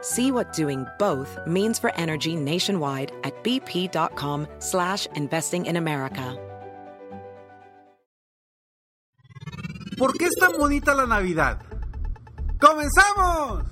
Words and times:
See 0.00 0.30
what 0.30 0.52
doing 0.52 0.86
both 0.98 1.38
means 1.46 1.78
for 1.78 1.92
energy 1.96 2.36
nationwide 2.36 3.12
at 3.24 3.34
bp.com 3.42 4.46
slash 4.58 5.06
investing 5.14 5.66
in 5.66 5.76
America. 5.76 6.36
¿Por 9.98 10.16
qué 10.16 10.26
es 10.26 10.36
tan 10.36 10.52
bonita 10.52 10.94
la 10.94 11.06
Navidad? 11.06 11.58
¡Comenzamos! 12.60 13.64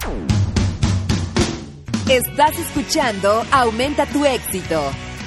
Estás 2.08 2.58
escuchando 2.58 3.44
Aumenta 3.52 4.06
tu 4.06 4.24
éxito, 4.24 4.80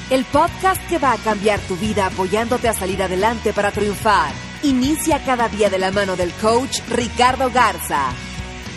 el 0.10 0.26
podcast 0.26 0.82
que 0.90 0.98
va 0.98 1.14
a 1.14 1.18
cambiar 1.18 1.60
tu 1.62 1.78
vida 1.78 2.08
apoyándote 2.08 2.68
a 2.68 2.74
salir 2.74 3.02
adelante 3.02 3.54
para 3.54 3.72
triunfar. 3.72 4.34
Inicia 4.64 5.24
cada 5.24 5.48
día 5.48 5.70
de 5.70 5.80
la 5.80 5.92
mano 5.92 6.18
del 6.18 6.32
coach 6.42 6.80
Ricardo 6.90 7.50
Garza, 7.50 8.12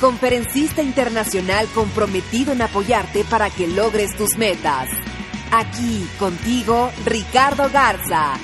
conferencista 0.02 0.82
internacional 0.82 1.68
comprometido 1.76 2.52
en 2.52 2.60
apoyarte 2.60 3.24
para 3.24 3.50
que 3.50 3.68
logres 3.68 4.16
tus 4.16 4.36
metas. 4.36 4.88
Aquí 5.52 6.04
contigo, 6.18 6.90
Ricardo 7.06 7.70
Garza. 7.72 8.34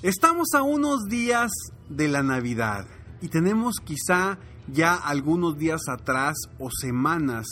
Estamos 0.00 0.50
a 0.54 0.62
unos 0.62 1.06
días 1.08 1.50
de 1.88 2.06
la 2.06 2.22
Navidad 2.22 2.86
y 3.20 3.26
tenemos 3.26 3.80
quizá 3.84 4.38
ya 4.68 4.94
algunos 4.94 5.58
días 5.58 5.80
atrás 5.88 6.36
o 6.60 6.68
semanas 6.70 7.46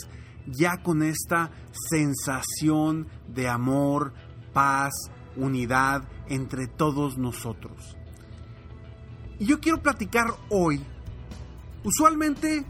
ya 0.47 0.81
con 0.81 1.03
esta 1.03 1.51
sensación 1.89 3.09
de 3.27 3.49
amor, 3.49 4.13
paz, 4.53 4.93
unidad 5.35 6.07
entre 6.29 6.67
todos 6.67 7.17
nosotros. 7.17 7.97
Y 9.39 9.47
yo 9.47 9.59
quiero 9.59 9.81
platicar 9.81 10.27
hoy, 10.49 10.81
usualmente 11.85 12.65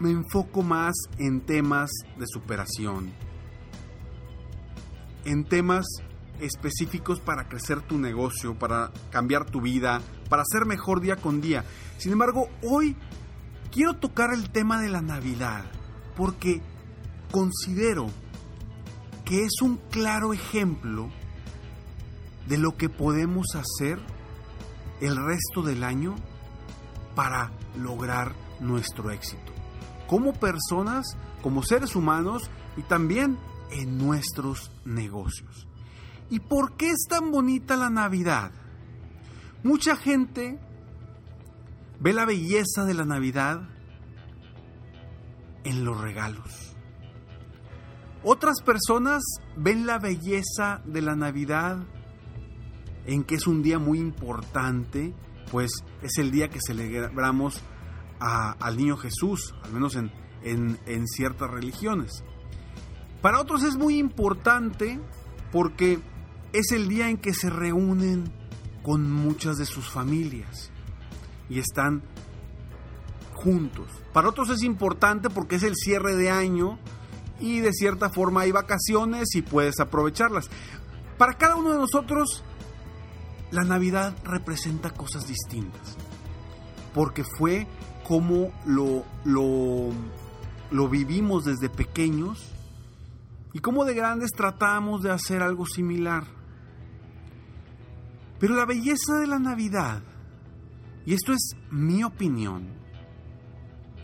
me 0.00 0.10
enfoco 0.10 0.62
más 0.62 0.94
en 1.18 1.42
temas 1.42 1.90
de 2.18 2.26
superación, 2.26 3.12
en 5.24 5.44
temas 5.44 5.86
específicos 6.40 7.20
para 7.20 7.48
crecer 7.48 7.82
tu 7.82 7.98
negocio, 7.98 8.58
para 8.58 8.92
cambiar 9.10 9.46
tu 9.46 9.60
vida, 9.60 10.00
para 10.28 10.42
ser 10.44 10.66
mejor 10.66 11.00
día 11.00 11.16
con 11.16 11.40
día. 11.40 11.64
Sin 11.98 12.12
embargo, 12.12 12.48
hoy 12.62 12.96
quiero 13.70 13.94
tocar 13.94 14.32
el 14.32 14.50
tema 14.50 14.80
de 14.80 14.88
la 14.88 15.02
Navidad 15.02 15.64
porque 16.16 16.60
considero 17.30 18.08
que 19.24 19.44
es 19.44 19.60
un 19.62 19.76
claro 19.90 20.32
ejemplo 20.32 21.10
de 22.48 22.58
lo 22.58 22.76
que 22.76 22.88
podemos 22.88 23.46
hacer 23.54 23.98
el 25.00 25.16
resto 25.16 25.62
del 25.62 25.82
año 25.82 26.14
para 27.16 27.50
lograr 27.76 28.32
nuestro 28.60 29.10
éxito. 29.10 29.52
Como 30.06 30.34
personas, 30.34 31.16
como 31.42 31.64
seres 31.64 31.96
humanos 31.96 32.48
y 32.76 32.82
también 32.82 33.36
en 33.72 33.98
nuestros 33.98 34.70
negocios. 34.84 35.66
¿Y 36.30 36.38
por 36.38 36.76
qué 36.76 36.90
es 36.90 37.06
tan 37.08 37.32
bonita 37.32 37.76
la 37.76 37.90
Navidad? 37.90 38.52
Mucha 39.64 39.96
gente 39.96 40.60
ve 41.98 42.12
la 42.12 42.24
belleza 42.24 42.84
de 42.84 42.94
la 42.94 43.04
Navidad 43.04 43.68
en 45.64 45.84
los 45.84 46.00
regalos. 46.00 46.76
Otras 48.22 48.60
personas 48.60 49.22
ven 49.56 49.86
la 49.86 49.98
belleza 49.98 50.82
de 50.84 51.00
la 51.00 51.16
Navidad 51.16 51.78
en 53.06 53.22
que 53.22 53.36
es 53.36 53.46
un 53.46 53.62
día 53.62 53.78
muy 53.78 53.98
importante, 53.98 55.14
pues 55.50 55.70
es 56.02 56.18
el 56.18 56.30
día 56.30 56.48
que 56.48 56.60
celebramos 56.64 57.62
al 58.18 58.76
niño 58.76 58.96
Jesús, 58.96 59.54
al 59.62 59.72
menos 59.72 59.96
en, 59.96 60.10
en, 60.42 60.78
en 60.86 61.06
ciertas 61.06 61.50
religiones. 61.50 62.24
Para 63.22 63.40
otros 63.40 63.62
es 63.62 63.76
muy 63.76 63.98
importante 63.98 65.00
porque 65.52 65.98
es 66.52 66.72
el 66.72 66.88
día 66.88 67.08
en 67.08 67.18
que 67.18 67.34
se 67.34 67.50
reúnen 67.50 68.32
con 68.82 69.10
muchas 69.10 69.56
de 69.56 69.66
sus 69.66 69.90
familias 69.90 70.70
y 71.48 71.58
están 71.58 72.02
juntos. 73.34 73.86
Para 74.12 74.28
otros 74.28 74.48
es 74.50 74.62
importante 74.62 75.28
porque 75.30 75.56
es 75.56 75.62
el 75.62 75.74
cierre 75.76 76.14
de 76.14 76.30
año 76.30 76.78
y 77.38 77.60
de 77.60 77.72
cierta 77.72 78.10
forma 78.10 78.42
hay 78.42 78.52
vacaciones 78.52 79.34
y 79.34 79.42
puedes 79.42 79.78
aprovecharlas. 79.80 80.48
Para 81.18 81.34
cada 81.34 81.56
uno 81.56 81.72
de 81.72 81.78
nosotros, 81.78 82.42
la 83.50 83.64
Navidad 83.64 84.14
representa 84.24 84.90
cosas 84.90 85.26
distintas. 85.26 85.96
Porque 86.94 87.24
fue 87.38 87.66
como 88.06 88.52
lo, 88.64 89.04
lo, 89.24 90.88
vivimos 90.88 91.44
desde 91.44 91.68
pequeños 91.68 92.52
y 93.52 93.58
como 93.60 93.84
de 93.84 93.94
grandes 93.94 94.30
tratamos 94.32 95.02
de 95.02 95.10
hacer 95.10 95.42
algo 95.42 95.66
similar. 95.66 96.24
Pero 98.38 98.54
la 98.54 98.66
belleza 98.66 99.18
de 99.20 99.26
la 99.26 99.38
Navidad, 99.38 100.02
y 101.04 101.14
esto 101.14 101.32
es 101.32 101.56
mi 101.70 102.04
opinión, 102.04 102.68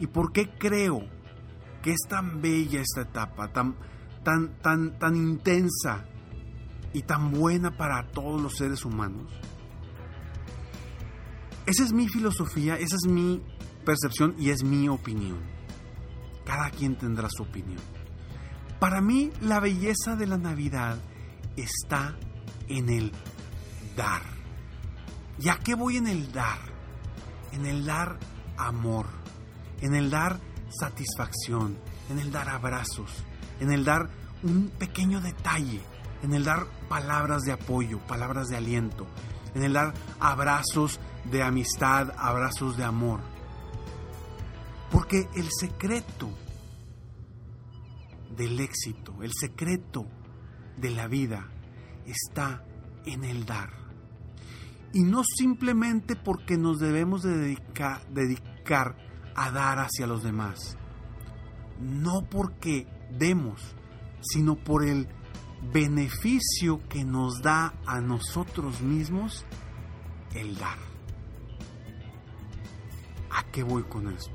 y 0.00 0.06
por 0.06 0.32
qué 0.32 0.50
creo 0.58 1.00
que 1.82 1.92
es 1.92 2.00
tan 2.08 2.40
bella 2.40 2.80
esta 2.80 3.02
etapa, 3.02 3.52
tan, 3.52 3.76
tan, 4.24 4.58
tan, 4.62 4.98
tan 4.98 5.16
intensa 5.16 6.06
y 6.92 7.02
tan 7.02 7.32
buena 7.32 7.76
para 7.76 8.08
todos 8.08 8.40
los 8.40 8.56
seres 8.56 8.84
humanos. 8.84 9.32
Esa 11.66 11.84
es 11.84 11.92
mi 11.92 12.08
filosofía, 12.08 12.74
esa 12.76 12.96
es 12.96 13.10
mi 13.10 13.42
percepción 13.84 14.34
y 14.38 14.50
es 14.50 14.64
mi 14.64 14.88
opinión. 14.88 15.40
Cada 16.44 16.70
quien 16.70 16.96
tendrá 16.96 17.28
su 17.30 17.44
opinión. 17.44 17.80
Para 18.80 19.00
mí 19.00 19.30
la 19.40 19.60
belleza 19.60 20.16
de 20.16 20.26
la 20.26 20.38
Navidad 20.38 20.98
está 21.56 22.16
en 22.68 22.88
el 22.88 23.12
dar. 23.96 24.22
¿Y 25.38 25.48
a 25.48 25.56
qué 25.58 25.74
voy 25.74 25.98
en 25.98 26.08
el 26.08 26.32
dar? 26.32 26.58
En 27.52 27.66
el 27.66 27.84
dar 27.84 28.18
amor, 28.56 29.06
en 29.80 29.94
el 29.94 30.10
dar 30.10 30.40
satisfacción, 30.80 31.78
en 32.10 32.18
el 32.18 32.32
dar 32.32 32.48
abrazos, 32.48 33.24
en 33.60 33.72
el 33.72 33.84
dar 33.84 34.10
un 34.42 34.70
pequeño 34.78 35.20
detalle, 35.20 35.80
en 36.22 36.34
el 36.34 36.44
dar 36.44 36.66
palabras 36.88 37.42
de 37.42 37.52
apoyo, 37.52 37.98
palabras 38.06 38.48
de 38.48 38.56
aliento, 38.56 39.06
en 39.54 39.64
el 39.64 39.72
dar 39.72 39.94
abrazos 40.20 41.00
de 41.30 41.42
amistad, 41.42 42.12
abrazos 42.16 42.76
de 42.76 42.84
amor. 42.84 43.20
Porque 44.90 45.28
el 45.34 45.48
secreto 45.50 46.30
del 48.36 48.60
éxito, 48.60 49.22
el 49.22 49.32
secreto 49.32 50.06
de 50.76 50.90
la 50.90 51.06
vida 51.06 51.48
está 52.06 52.64
en 53.04 53.24
el 53.24 53.44
dar. 53.44 53.70
Y 54.92 55.04
no 55.04 55.22
simplemente 55.24 56.16
porque 56.16 56.58
nos 56.58 56.78
debemos 56.78 57.22
dedicar, 57.22 58.06
dedicar 58.08 58.96
a 59.34 59.50
dar 59.50 59.78
hacia 59.78 60.06
los 60.06 60.22
demás. 60.22 60.76
No 61.80 62.28
porque 62.30 62.86
demos, 63.10 63.74
sino 64.20 64.56
por 64.56 64.84
el 64.84 65.08
beneficio 65.72 66.80
que 66.88 67.04
nos 67.04 67.40
da 67.42 67.74
a 67.86 68.00
nosotros 68.00 68.80
mismos 68.80 69.44
el 70.34 70.56
dar. 70.56 70.78
¿A 73.30 73.44
qué 73.50 73.62
voy 73.62 73.82
con 73.84 74.08
esto? 74.08 74.34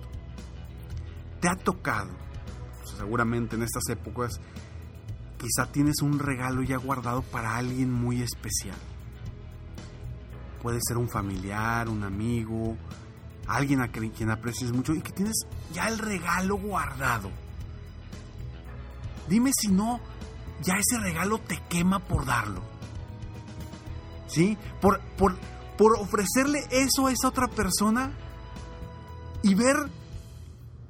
¿Te 1.42 1.50
ha 1.50 1.56
tocado, 1.56 2.12
seguramente 2.98 3.56
en 3.56 3.64
estas 3.64 3.88
épocas, 3.90 4.40
Quizá 5.38 5.72
tienes 5.72 6.02
un 6.02 6.18
regalo 6.18 6.64
ya 6.64 6.78
guardado 6.78 7.22
para 7.22 7.56
alguien 7.56 7.92
muy 7.94 8.22
especial. 8.22 8.78
Puede 10.64 10.80
ser 10.82 10.98
un 10.98 11.08
familiar, 11.08 11.90
un 11.90 12.04
amigo, 12.04 12.76
alguien 13.48 13.82
a 13.82 13.90
quien 13.90 14.32
aprecies 14.32 14.72
mucho 14.72 14.96
y 14.96 15.02
que 15.02 15.12
tienes 15.12 15.46
ya 15.72 15.90
el 15.90 16.00
regalo 16.00 16.58
guardado. 16.58 17.30
Dime 19.30 19.52
si 19.54 19.68
no, 19.68 20.00
ya 20.64 20.76
ese 20.76 21.00
regalo 21.00 21.40
te 21.40 21.62
quema 21.70 22.00
por 22.00 22.26
darlo. 22.26 22.62
¿Sí? 24.28 24.58
Por, 24.82 25.00
por, 25.18 25.38
por 25.78 25.96
ofrecerle 25.98 26.60
eso 26.72 27.08
a 27.08 27.12
esa 27.12 27.30
otra 27.30 27.48
persona 27.48 28.12
y 29.44 29.56
ver, 29.56 29.78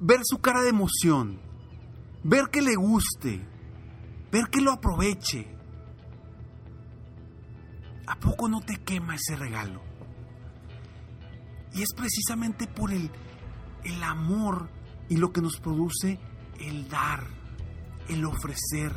ver 0.00 0.20
su 0.24 0.38
cara 0.38 0.62
de 0.62 0.70
emoción, 0.70 1.38
ver 2.24 2.48
que 2.50 2.62
le 2.62 2.74
guste, 2.74 3.40
ver 4.32 4.48
que 4.50 4.60
lo 4.60 4.72
aproveche. 4.72 5.46
¿A 8.06 8.16
poco 8.16 8.48
no 8.48 8.60
te 8.60 8.76
quema 8.78 9.14
ese 9.14 9.36
regalo? 9.36 9.82
Y 11.74 11.82
es 11.82 11.92
precisamente 11.94 12.66
por 12.66 12.90
el, 12.90 13.10
el 13.84 14.02
amor 14.02 14.70
y 15.08 15.16
lo 15.16 15.32
que 15.32 15.42
nos 15.42 15.60
produce 15.60 16.18
el 16.58 16.88
dar, 16.88 17.26
el 18.08 18.24
ofrecer, 18.24 18.92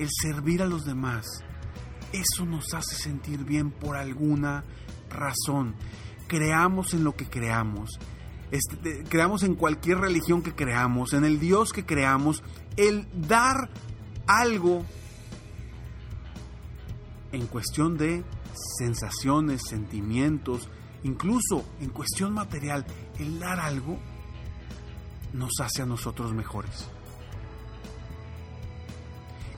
el 0.00 0.08
servir 0.10 0.62
a 0.62 0.66
los 0.66 0.84
demás. 0.84 1.26
Eso 2.12 2.44
nos 2.44 2.74
hace 2.74 2.96
sentir 2.96 3.44
bien 3.44 3.70
por 3.70 3.96
alguna 3.96 4.64
razón. 5.10 5.76
Creamos 6.26 6.94
en 6.94 7.04
lo 7.04 7.14
que 7.14 7.26
creamos. 7.26 8.00
Este, 8.50 9.04
creamos 9.04 9.44
en 9.44 9.54
cualquier 9.54 9.98
religión 9.98 10.42
que 10.42 10.54
creamos, 10.54 11.12
en 11.12 11.24
el 11.24 11.38
Dios 11.38 11.72
que 11.72 11.86
creamos, 11.86 12.42
el 12.76 13.06
dar 13.14 13.70
algo 14.26 14.84
en 17.30 17.46
cuestión 17.46 17.96
de 17.96 18.24
sensaciones, 18.78 19.62
sentimientos, 19.68 20.68
incluso 21.04 21.64
en 21.80 21.90
cuestión 21.90 22.32
material, 22.32 22.86
el 23.18 23.38
dar 23.38 23.60
algo 23.60 23.98
nos 25.32 25.52
hace 25.60 25.82
a 25.82 25.86
nosotros 25.86 26.32
mejores. 26.32 26.88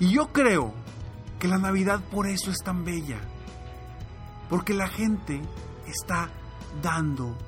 Y 0.02 0.14
yo 0.14 0.32
creo 0.32 0.74
que 1.38 1.46
la 1.46 1.58
Navidad 1.58 2.00
por 2.10 2.26
eso 2.26 2.50
es 2.50 2.58
tan 2.64 2.84
bella, 2.84 3.20
porque 4.50 4.74
la 4.74 4.88
gente 4.88 5.40
está 5.86 6.28
dando 6.82 7.38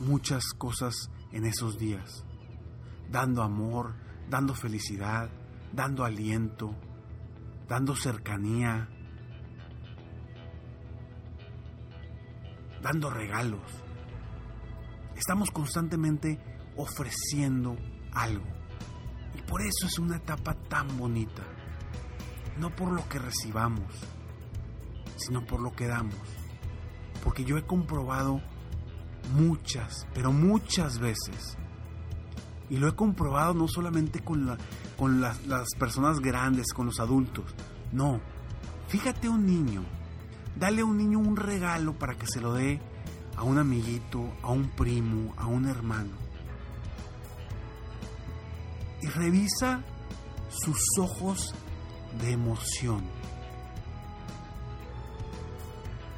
muchas 0.00 0.42
cosas 0.54 1.08
en 1.30 1.44
esos 1.44 1.78
días, 1.78 2.24
dando 3.12 3.44
amor, 3.44 3.94
dando 4.28 4.56
felicidad, 4.56 5.30
dando 5.72 6.04
aliento, 6.04 6.74
dando 7.68 7.94
cercanía, 7.94 8.88
dando 12.82 13.08
regalos. 13.08 13.62
Estamos 15.14 15.52
constantemente 15.52 16.40
ofreciendo 16.76 17.76
algo. 18.14 18.48
Y 19.36 19.42
por 19.42 19.60
eso 19.60 19.86
es 19.86 19.96
una 20.00 20.16
etapa 20.16 20.54
tan 20.68 20.98
bonita. 20.98 21.44
No 22.58 22.74
por 22.74 22.92
lo 22.92 23.08
que 23.08 23.18
recibamos, 23.18 23.92
sino 25.16 25.46
por 25.46 25.60
lo 25.60 25.74
que 25.74 25.86
damos. 25.86 26.14
Porque 27.22 27.44
yo 27.44 27.56
he 27.56 27.66
comprobado 27.66 28.40
muchas, 29.34 30.06
pero 30.14 30.32
muchas 30.32 30.98
veces, 30.98 31.56
y 32.70 32.76
lo 32.78 32.88
he 32.88 32.94
comprobado 32.94 33.54
no 33.54 33.68
solamente 33.68 34.20
con, 34.20 34.56
con 34.96 35.20
las, 35.20 35.46
las 35.46 35.68
personas 35.78 36.20
grandes, 36.20 36.72
con 36.72 36.86
los 36.86 37.00
adultos, 37.00 37.54
no. 37.92 38.20
Fíjate 38.88 39.28
un 39.28 39.46
niño 39.46 39.84
Dale 40.58 40.82
a 40.82 40.84
un 40.84 40.96
niño 40.96 41.20
un 41.20 41.36
regalo 41.36 41.96
para 41.96 42.16
que 42.16 42.26
se 42.26 42.40
lo 42.40 42.52
dé 42.52 42.80
a 43.36 43.44
un 43.44 43.58
amiguito, 43.58 44.24
a 44.42 44.50
un 44.50 44.68
primo, 44.70 45.32
a 45.36 45.46
un 45.46 45.66
hermano. 45.66 46.10
Y 49.00 49.06
revisa 49.06 49.84
sus 50.48 50.80
ojos 50.98 51.54
de 52.20 52.32
emoción. 52.32 53.02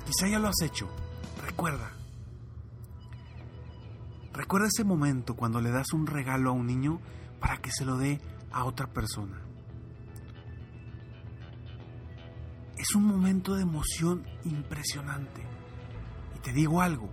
Quizá 0.07 0.29
ya 0.29 0.39
lo 0.39 0.49
has 0.49 0.61
hecho. 0.63 0.89
Recuerda. 1.45 1.93
Recuerda 4.33 4.69
ese 4.69 4.85
momento 4.85 5.37
cuando 5.37 5.61
le 5.61 5.71
das 5.71 5.93
un 5.93 6.07
regalo 6.07 6.51
a 6.51 6.53
un 6.53 6.67
niño 6.67 7.01
para 7.41 7.59
que 7.59 7.71
se 7.71 7.85
lo 7.85 7.97
dé 7.97 8.21
a 8.53 8.65
otra 8.65 8.87
persona. 8.87 9.51
es 12.81 12.95
un 12.95 13.05
momento 13.05 13.55
de 13.55 13.63
emoción 13.63 14.27
impresionante. 14.45 15.43
Y 16.35 16.39
te 16.39 16.53
digo 16.53 16.81
algo, 16.81 17.11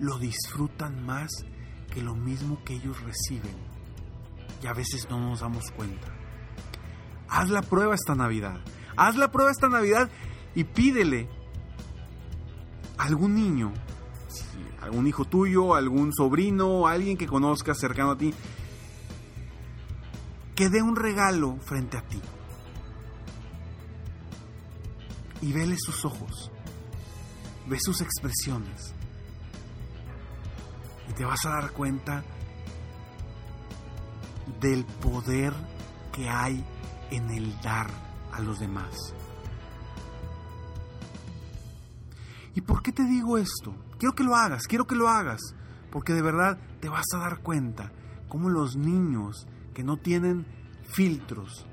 lo 0.00 0.18
disfrutan 0.18 1.06
más 1.06 1.28
que 1.92 2.02
lo 2.02 2.16
mismo 2.16 2.62
que 2.64 2.74
ellos 2.74 3.00
reciben. 3.02 3.54
Y 4.60 4.66
a 4.66 4.72
veces 4.72 5.06
no 5.08 5.20
nos 5.20 5.40
damos 5.40 5.70
cuenta. 5.70 6.17
Haz 7.28 7.50
la 7.50 7.62
prueba 7.62 7.94
esta 7.94 8.14
Navidad. 8.14 8.60
Haz 8.96 9.16
la 9.16 9.30
prueba 9.30 9.50
esta 9.50 9.68
Navidad 9.68 10.10
y 10.54 10.64
pídele 10.64 11.28
a 12.96 13.04
algún 13.04 13.34
niño, 13.34 13.72
algún 14.82 15.06
hijo 15.06 15.24
tuyo, 15.24 15.74
algún 15.74 16.12
sobrino, 16.12 16.86
alguien 16.86 17.16
que 17.16 17.26
conozcas 17.26 17.78
cercano 17.78 18.12
a 18.12 18.18
ti, 18.18 18.34
que 20.54 20.68
dé 20.68 20.82
un 20.82 20.96
regalo 20.96 21.58
frente 21.60 21.96
a 21.96 22.02
ti. 22.02 22.20
y 25.40 25.52
vele 25.52 25.76
sus 25.78 26.04
ojos, 26.04 26.50
ve 27.66 27.78
sus 27.80 28.00
expresiones 28.00 28.94
y 31.08 31.12
te 31.12 31.24
vas 31.24 31.44
a 31.46 31.50
dar 31.50 31.72
cuenta 31.72 32.24
del 34.60 34.84
poder 34.84 35.52
que 36.12 36.28
hay 36.28 36.64
en 37.10 37.30
el 37.30 37.60
dar 37.60 37.88
a 38.32 38.40
los 38.40 38.58
demás. 38.58 39.14
¿Y 42.54 42.60
por 42.60 42.82
qué 42.82 42.92
te 42.92 43.04
digo 43.04 43.38
esto? 43.38 43.74
Quiero 43.98 44.14
que 44.14 44.24
lo 44.24 44.34
hagas, 44.34 44.66
quiero 44.66 44.86
que 44.86 44.96
lo 44.96 45.08
hagas, 45.08 45.40
porque 45.90 46.12
de 46.12 46.22
verdad 46.22 46.58
te 46.80 46.88
vas 46.88 47.06
a 47.14 47.18
dar 47.18 47.38
cuenta 47.38 47.92
cómo 48.28 48.48
los 48.48 48.76
niños 48.76 49.46
que 49.74 49.84
no 49.84 49.96
tienen 49.96 50.46
filtros 50.92 51.66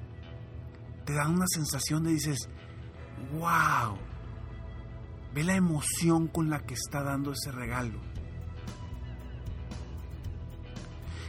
te 1.05 1.13
dan 1.13 1.33
una 1.33 1.45
sensación 1.47 2.03
de 2.03 2.11
dices, 2.11 2.49
wow, 3.33 3.97
ve 5.33 5.43
la 5.43 5.55
emoción 5.55 6.27
con 6.27 6.49
la 6.49 6.59
que 6.61 6.73
está 6.73 7.03
dando 7.03 7.31
ese 7.31 7.51
regalo. 7.51 7.99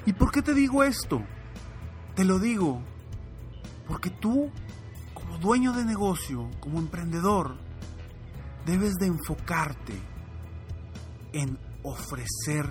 ¿Y 0.07 0.13
por 0.13 0.31
qué 0.31 0.41
te 0.41 0.55
digo 0.55 0.85
esto? 0.85 1.23
Te 2.15 2.25
lo 2.25 2.39
digo 2.39 2.83
porque 3.87 4.11
tú, 4.11 4.51
como 5.15 5.39
dueño 5.39 5.73
de 5.73 5.85
negocio, 5.85 6.51
como 6.61 6.79
emprendedor, 6.79 7.57
debes 8.65 8.95
de 8.95 9.07
enfocarte 9.07 9.95
en 11.33 11.59
ofrecer 11.83 12.69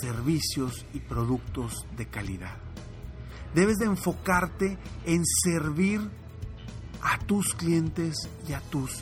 servicios 0.00 0.86
y 0.92 1.00
productos 1.00 1.86
de 1.96 2.06
calidad. 2.06 2.56
Debes 3.54 3.76
de 3.76 3.86
enfocarte 3.86 4.78
en 5.04 5.24
servir 5.24 6.00
a 7.02 7.18
tus 7.18 7.54
clientes 7.54 8.28
y 8.46 8.52
a 8.52 8.60
tus 8.60 9.00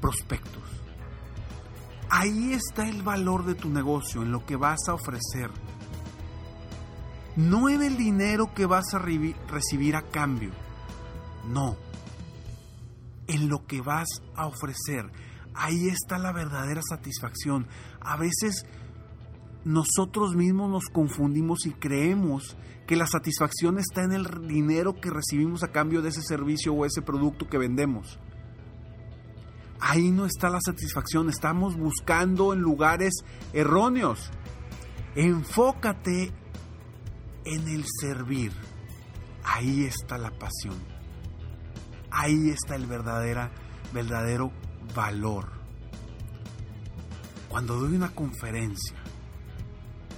prospectos. 0.00 0.62
Ahí 2.08 2.52
está 2.52 2.88
el 2.88 3.02
valor 3.02 3.44
de 3.44 3.54
tu 3.54 3.68
negocio, 3.68 4.22
en 4.22 4.32
lo 4.32 4.44
que 4.44 4.56
vas 4.56 4.88
a 4.88 4.94
ofrecer. 4.94 5.50
No 7.40 7.70
en 7.70 7.82
el 7.82 7.96
dinero 7.96 8.52
que 8.54 8.66
vas 8.66 8.92
a 8.92 8.98
recibir 8.98 9.96
a 9.96 10.02
cambio. 10.02 10.50
No. 11.48 11.74
En 13.28 13.48
lo 13.48 13.66
que 13.66 13.80
vas 13.80 14.08
a 14.34 14.46
ofrecer. 14.46 15.10
Ahí 15.54 15.88
está 15.88 16.18
la 16.18 16.32
verdadera 16.32 16.82
satisfacción. 16.86 17.66
A 18.00 18.18
veces 18.18 18.66
nosotros 19.64 20.34
mismos 20.34 20.70
nos 20.70 20.84
confundimos 20.92 21.64
y 21.64 21.70
creemos 21.70 22.58
que 22.86 22.96
la 22.96 23.06
satisfacción 23.06 23.78
está 23.78 24.02
en 24.02 24.12
el 24.12 24.46
dinero 24.46 25.00
que 25.00 25.10
recibimos 25.10 25.62
a 25.62 25.72
cambio 25.72 26.02
de 26.02 26.10
ese 26.10 26.22
servicio 26.22 26.74
o 26.74 26.84
ese 26.84 27.00
producto 27.00 27.48
que 27.48 27.56
vendemos. 27.56 28.18
Ahí 29.80 30.10
no 30.10 30.26
está 30.26 30.50
la 30.50 30.60
satisfacción, 30.60 31.30
estamos 31.30 31.78
buscando 31.78 32.52
en 32.52 32.60
lugares 32.60 33.14
erróneos. 33.54 34.30
Enfócate 35.14 36.34
en 37.44 37.68
el 37.68 37.84
servir. 38.00 38.52
Ahí 39.44 39.84
está 39.84 40.18
la 40.18 40.30
pasión. 40.30 40.76
Ahí 42.10 42.50
está 42.50 42.76
el 42.76 42.86
verdadera, 42.86 43.50
verdadero 43.92 44.52
valor. 44.94 45.52
Cuando 47.48 47.76
doy 47.78 47.94
una 47.94 48.10
conferencia, 48.10 48.96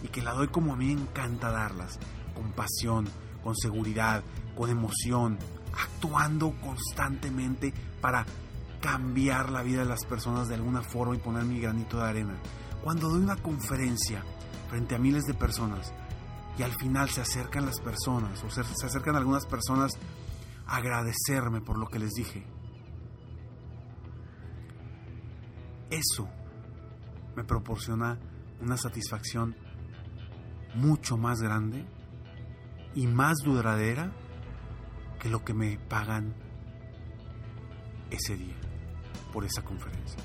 y 0.03 0.09
que 0.09 0.23
la 0.23 0.33
doy 0.33 0.49
como 0.49 0.73
a 0.73 0.77
mí 0.77 0.95
me 0.95 1.03
encanta 1.03 1.51
darlas, 1.51 1.99
con 2.35 2.53
pasión, 2.53 3.09
con 3.43 3.57
seguridad, 3.57 4.23
con 4.57 4.71
emoción, 4.71 5.39
actuando 5.73 6.53
constantemente 6.61 7.73
para 8.01 8.27
cambiar 8.81 9.51
la 9.51 9.63
vida 9.63 9.81
de 9.81 9.89
las 9.89 10.05
personas 10.05 10.49
de 10.49 10.57
alguna 10.57 10.83
forma 10.83 11.15
y 11.15 11.19
poner 11.19 11.45
mi 11.45 11.61
granito 11.61 11.99
de 11.99 12.05
arena. 12.05 12.35
Cuando 12.83 13.09
doy 13.09 13.23
una 13.23 13.37
conferencia 13.37 14.25
frente 14.69 14.97
a 14.97 14.99
miles 14.99 15.23
de 15.25 15.35
personas 15.35 15.93
y 16.59 16.63
al 16.63 16.73
final 16.73 17.09
se 17.09 17.21
acercan 17.21 17.67
las 17.67 17.81
personas 17.81 18.43
o 18.45 18.51
se, 18.51 18.61
acercan 18.61 19.17
algunas 19.17 19.47
personas 19.47 19.93
a 20.67 20.77
agradecerme 20.77 21.61
por 21.61 21.79
lo 21.79 21.87
que 21.89 21.99
les 21.99 22.11
dije. 22.13 22.47
Eso 25.91 26.29
me 27.37 27.45
proporciona 27.45 28.19
una 28.61 28.77
satisfacción 28.77 29.57
mucho 30.75 31.17
más 31.17 31.41
grande 31.41 31.87
y 32.95 33.07
más 33.07 33.39
duradera 33.45 34.13
que 35.19 35.29
lo 35.29 35.45
que 35.45 35.55
me 35.55 35.79
pagan 35.79 36.35
ese 38.11 38.37
día 38.37 38.57
por 39.33 39.45
esa 39.45 39.63
conferencia. 39.63 40.19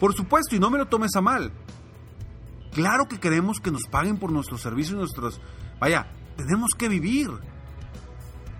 Por 0.00 0.14
supuesto, 0.14 0.56
y 0.56 0.58
no 0.58 0.70
me 0.70 0.78
lo 0.78 0.86
tomes 0.86 1.14
a 1.16 1.20
mal. 1.20 1.52
Claro 2.74 3.06
que 3.06 3.20
queremos 3.20 3.60
que 3.60 3.70
nos 3.70 3.84
paguen 3.84 4.18
por 4.18 4.32
nuestros 4.32 4.60
servicios, 4.60 4.98
nuestros... 4.98 5.40
Vaya, 5.78 6.08
tenemos 6.36 6.70
que 6.76 6.88
vivir. 6.88 7.30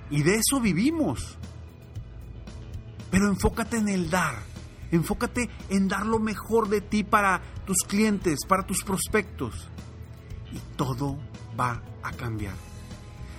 Y 0.09 0.23
de 0.23 0.37
eso 0.37 0.61
vivimos. 0.61 1.37
Pero 3.11 3.29
enfócate 3.29 3.79
en 3.79 3.89
el 3.89 4.11
dar. 4.11 4.37
Enfócate 4.93 5.51
en 5.69 5.89
dar 5.89 6.07
lo 6.07 6.21
mejor 6.21 6.69
de 6.69 6.81
ti 6.81 7.03
para 7.03 7.43
tus 7.67 7.79
clientes, 7.89 8.39
para 8.47 8.65
tus 8.65 8.85
prospectos. 8.85 9.69
Y 10.53 10.61
todo 10.77 11.19
va 11.59 11.83
a 12.05 12.13
cambiar. 12.13 12.55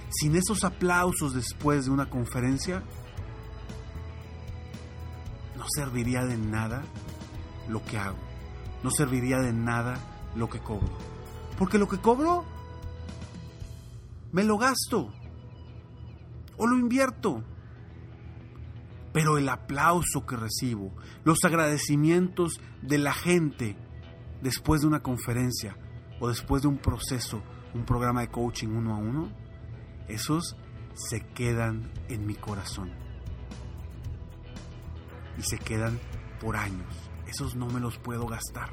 Sin 0.10 0.36
esos 0.36 0.66
aplausos 0.66 1.34
después 1.34 1.86
de 1.86 1.92
una 1.92 2.10
conferencia, 2.10 2.84
no 5.58 5.66
serviría 5.74 6.26
de 6.26 6.38
nada 6.38 6.84
lo 7.70 7.82
que 7.86 7.98
hago. 7.98 8.18
No 8.84 8.92
serviría 8.92 9.38
de 9.40 9.54
nada 9.54 10.15
lo 10.36 10.50
que 10.50 10.60
cobro. 10.60 10.90
Porque 11.58 11.78
lo 11.78 11.88
que 11.88 11.98
cobro, 11.98 12.44
me 14.32 14.44
lo 14.44 14.58
gasto. 14.58 15.12
O 16.58 16.68
lo 16.68 16.78
invierto. 16.78 17.44
Pero 19.14 19.38
el 19.38 19.48
aplauso 19.48 20.26
que 20.26 20.36
recibo, 20.36 20.94
los 21.24 21.44
agradecimientos 21.44 22.60
de 22.82 22.98
la 22.98 23.14
gente 23.14 23.78
después 24.42 24.82
de 24.82 24.88
una 24.88 25.02
conferencia 25.02 25.78
o 26.20 26.28
después 26.28 26.62
de 26.62 26.68
un 26.68 26.78
proceso, 26.78 27.42
un 27.74 27.86
programa 27.86 28.22
de 28.22 28.28
coaching 28.30 28.68
uno 28.68 28.94
a 28.94 28.98
uno, 28.98 29.32
esos 30.08 30.58
se 30.94 31.22
quedan 31.22 31.92
en 32.10 32.26
mi 32.26 32.36
corazón. 32.36 32.92
Y 35.38 35.44
se 35.44 35.58
quedan 35.58 36.00
por 36.40 36.56
años. 36.56 36.94
Esos 37.28 37.56
no 37.56 37.68
me 37.68 37.80
los 37.80 37.98
puedo 37.98 38.28
gastar. 38.28 38.70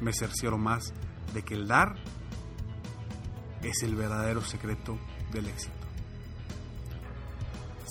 me 0.00 0.12
cercioro 0.12 0.58
más 0.58 0.92
de 1.32 1.42
que 1.42 1.54
el 1.54 1.66
dar 1.66 1.94
es 3.62 3.82
el 3.82 3.94
verdadero 3.94 4.42
secreto 4.42 4.98
del 5.32 5.48
éxito. 5.48 5.83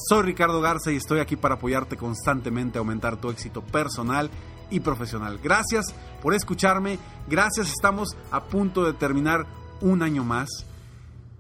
Soy 0.05 0.24
Ricardo 0.24 0.60
Garza 0.60 0.91
y 0.91 0.98
estoy 0.98 1.19
aquí 1.19 1.38
para 1.38 1.55
apoyarte 1.55 1.95
constantemente 1.95 2.77
a 2.77 2.81
aumentar 2.81 3.15
tu 3.22 3.29
éxito 3.29 3.62
personal 3.62 4.29
y 4.69 4.81
profesional. 4.81 5.39
Gracias 5.41 5.86
por 6.22 6.33
escucharme, 6.33 7.00
gracias, 7.29 7.69
estamos 7.69 8.10
a 8.29 8.43
punto 8.43 8.83
de 8.83 8.91
terminar 8.91 9.45
un 9.79 10.03
año 10.03 10.25
más. 10.25 10.50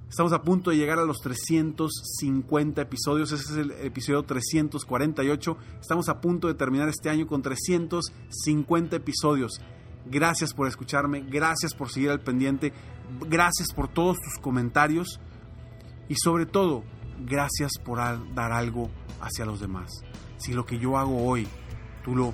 Estamos 0.09 0.31
a 0.31 0.43
punto 0.43 0.69
de 0.69 0.77
llegar 0.77 0.97
a 0.97 1.03
los 1.03 1.17
350 1.17 2.81
episodios, 2.81 3.33
ese 3.33 3.51
es 3.51 3.57
el 3.57 3.71
episodio 3.71 4.23
348. 4.23 5.57
Estamos 5.81 6.07
a 6.07 6.21
punto 6.21 6.47
de 6.47 6.53
terminar 6.53 6.87
este 6.87 7.09
año 7.09 7.27
con 7.27 7.41
350 7.41 8.95
episodios. 8.95 9.59
Gracias 10.05 10.53
por 10.53 10.69
escucharme, 10.69 11.19
gracias 11.19 11.73
por 11.73 11.89
seguir 11.89 12.11
al 12.11 12.21
pendiente, 12.21 12.71
gracias 13.27 13.73
por 13.75 13.89
todos 13.89 14.15
tus 14.19 14.41
comentarios 14.41 15.19
y 16.07 16.15
sobre 16.15 16.45
todo 16.45 16.85
gracias 17.25 17.71
por 17.83 17.99
dar 18.33 18.51
algo 18.51 18.89
hacia 19.21 19.45
los 19.45 19.59
demás. 19.59 19.91
Si 20.37 20.53
lo 20.53 20.65
que 20.65 20.79
yo 20.79 20.97
hago 20.97 21.25
hoy, 21.25 21.47
tú 22.03 22.15
lo 22.15 22.33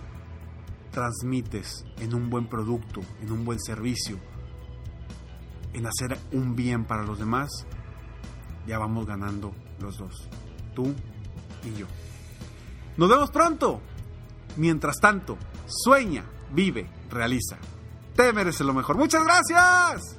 transmites 0.92 1.86
en 1.98 2.14
un 2.14 2.30
buen 2.30 2.48
producto, 2.48 3.02
en 3.22 3.32
un 3.32 3.46
buen 3.46 3.60
servicio, 3.60 4.18
en 5.74 5.86
hacer 5.86 6.18
un 6.32 6.56
bien 6.56 6.86
para 6.86 7.04
los 7.04 7.20
demás, 7.20 7.50
ya 8.68 8.80
vamos 8.80 9.06
ganando 9.06 9.54
los 9.80 9.98
dos, 9.98 10.30
tú 10.76 10.94
y 11.64 11.80
yo. 11.80 11.88
Nos 12.98 13.10
vemos 13.10 13.32
pronto. 13.32 13.82
Mientras 14.58 14.98
tanto, 14.98 15.38
sueña, 15.68 16.26
vive, 16.52 16.90
realiza. 17.10 17.58
Te 18.16 18.34
mereces 18.34 18.66
lo 18.66 18.74
mejor. 18.74 18.98
Muchas 18.98 19.24
gracias. 19.24 20.19